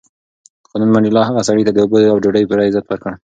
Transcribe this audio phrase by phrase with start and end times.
[0.67, 3.11] خو نن منډېلا هغه سړي ته د اوبو او ډوډۍ پوره عزت ورکړ.